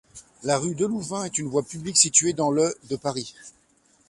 La 0.41 0.57
rue 0.57 0.73
Delouvain 0.73 1.25
est 1.25 1.37
une 1.37 1.47
voie 1.49 1.61
publique 1.61 1.95
située 1.95 2.33
dans 2.33 2.49
le 2.49 2.73
de 2.89 2.95
Paris. 2.95 3.35